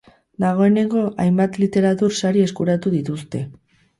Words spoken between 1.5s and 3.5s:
literatur sari eskuratu dituzte.